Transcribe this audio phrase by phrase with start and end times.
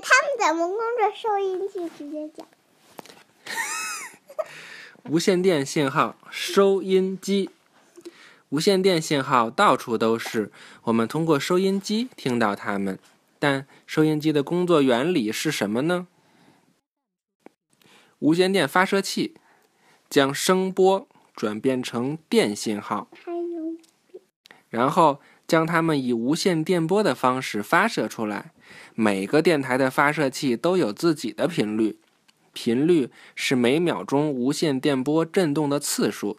[0.00, 1.88] 他们怎么工作收音机？
[1.96, 2.46] 直接讲。
[5.10, 7.50] 无线电信号收音机，
[8.50, 10.52] 无线电信号到处都是，
[10.84, 12.98] 我们通过收音机听到它们。
[13.38, 16.08] 但收音机的工作原理是什么呢？
[18.18, 19.36] 无线电发射器
[20.10, 21.06] 将声波
[21.36, 23.08] 转变成电信号，
[24.70, 28.52] 然后将它们以无线电波的方式发射出来。
[28.94, 31.98] 每个电台的发射器都有自己的频率，
[32.52, 36.36] 频率是每秒钟无线电波振动的次数。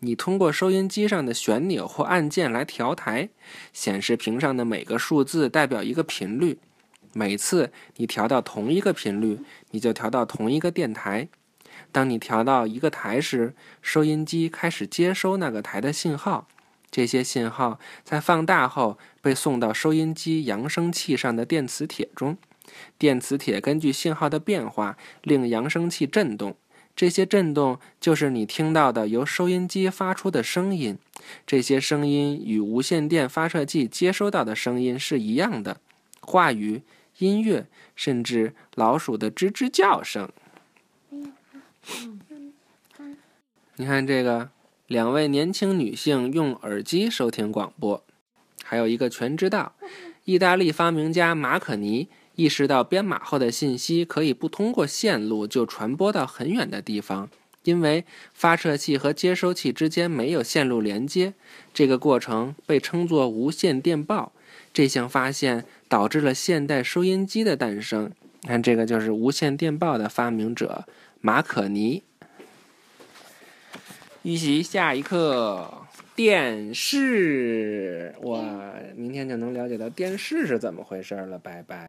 [0.00, 3.30] 你通过收音机上的旋钮或按键来调台，
[3.72, 6.60] 显示屏上的每个数字代表一个频率。
[7.14, 9.40] 每次你调到同一个频率，
[9.72, 11.28] 你就调到同一个电台。
[11.90, 16.46] 当你调到一个台时，收音机开始接收那个台的信号。
[16.90, 22.36] 这些信号在放大后被送到收音机扬声器上的电磁铁中，
[22.96, 26.56] 电磁铁根据信号的变化令扬声器振动。
[26.96, 30.98] 这些震动就是你听到的由收音机发出的声音，
[31.46, 35.80] 这些声音与无线电发射器接收到的声音是一样的，
[36.20, 36.82] 话语、
[37.18, 40.28] 音乐，甚至老鼠的吱吱叫声。
[43.76, 44.50] 你看这个，
[44.88, 48.02] 两位年轻女性用耳机收听广播，
[48.64, 49.74] 还有一个全知道，
[50.24, 52.08] 意大利发明家马可尼。
[52.36, 57.28] 意识到编码后的信息可以不通过线路就传播到很远的地方，
[57.64, 61.34] 因为发射器和接收器之间没有线路连接。
[61.74, 64.32] 这个过程被称作无线电报。
[64.72, 68.10] 这项发现导致了现代收音机的诞生。
[68.44, 70.86] 看，这个就是无线电报的发明者
[71.20, 72.04] 马可尼。
[74.22, 78.14] 预习下一课，电视。
[78.20, 78.44] 我
[78.96, 81.38] 明天就能了解到电视是怎么回事了。
[81.38, 81.86] 拜拜。